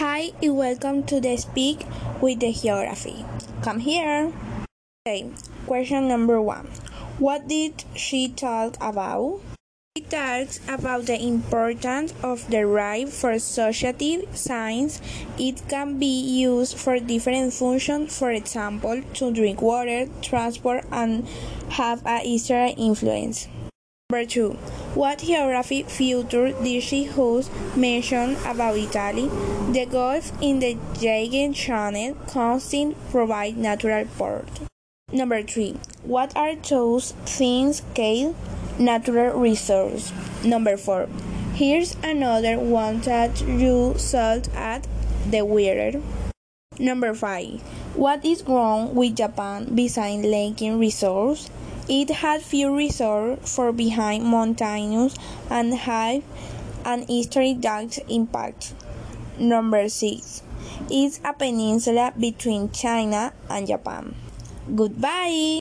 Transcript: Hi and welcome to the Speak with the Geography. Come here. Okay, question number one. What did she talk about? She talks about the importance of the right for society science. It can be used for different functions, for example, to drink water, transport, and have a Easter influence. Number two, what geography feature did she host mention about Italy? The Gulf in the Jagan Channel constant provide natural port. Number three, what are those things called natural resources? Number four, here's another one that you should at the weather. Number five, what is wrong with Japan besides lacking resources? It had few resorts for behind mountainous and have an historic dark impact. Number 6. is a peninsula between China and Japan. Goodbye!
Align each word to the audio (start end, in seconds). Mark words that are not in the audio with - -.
Hi 0.00 0.32
and 0.40 0.56
welcome 0.56 1.02
to 1.12 1.20
the 1.20 1.36
Speak 1.36 1.84
with 2.22 2.40
the 2.40 2.54
Geography. 2.54 3.22
Come 3.60 3.80
here. 3.80 4.32
Okay, 5.04 5.28
question 5.66 6.08
number 6.08 6.40
one. 6.40 6.68
What 7.18 7.48
did 7.48 7.84
she 7.94 8.32
talk 8.32 8.78
about? 8.80 9.42
She 9.94 10.04
talks 10.04 10.58
about 10.66 11.04
the 11.04 11.20
importance 11.20 12.14
of 12.22 12.48
the 12.48 12.64
right 12.64 13.10
for 13.10 13.38
society 13.38 14.24
science. 14.32 15.02
It 15.36 15.68
can 15.68 15.98
be 15.98 16.08
used 16.08 16.78
for 16.78 16.98
different 16.98 17.52
functions, 17.52 18.18
for 18.18 18.30
example, 18.30 19.02
to 19.20 19.30
drink 19.30 19.60
water, 19.60 20.08
transport, 20.22 20.86
and 20.90 21.28
have 21.76 22.00
a 22.06 22.22
Easter 22.24 22.72
influence. 22.74 23.48
Number 24.08 24.24
two, 24.24 24.56
what 24.94 25.18
geography 25.18 25.84
feature 25.84 26.50
did 26.50 26.82
she 26.82 27.04
host 27.04 27.50
mention 27.76 28.36
about 28.44 28.76
Italy? 28.76 29.28
The 29.70 29.86
Gulf 29.86 30.32
in 30.42 30.58
the 30.58 30.74
Jagan 30.94 31.54
Channel 31.54 32.14
constant 32.26 32.96
provide 33.10 33.56
natural 33.56 34.04
port. 34.18 34.48
Number 35.12 35.42
three, 35.42 35.76
what 36.02 36.36
are 36.36 36.56
those 36.56 37.12
things 37.24 37.82
called 37.94 38.34
natural 38.78 39.38
resources? 39.38 40.12
Number 40.44 40.76
four, 40.76 41.08
here's 41.54 41.94
another 42.02 42.58
one 42.58 43.00
that 43.02 43.40
you 43.42 43.94
should 43.96 44.48
at 44.54 44.88
the 45.30 45.44
weather. 45.44 46.02
Number 46.80 47.14
five, 47.14 47.60
what 47.94 48.24
is 48.24 48.42
wrong 48.42 48.94
with 48.94 49.16
Japan 49.16 49.74
besides 49.74 50.24
lacking 50.24 50.78
resources? 50.80 51.50
It 51.90 52.22
had 52.22 52.46
few 52.46 52.70
resorts 52.70 53.50
for 53.50 53.72
behind 53.74 54.22
mountainous 54.22 55.18
and 55.50 55.74
have 55.74 56.22
an 56.86 57.02
historic 57.10 57.58
dark 57.58 57.98
impact. 58.06 58.74
Number 59.40 59.88
6. 59.88 60.42
is 60.86 61.18
a 61.26 61.34
peninsula 61.34 62.14
between 62.14 62.70
China 62.70 63.32
and 63.50 63.66
Japan. 63.66 64.14
Goodbye! 64.70 65.58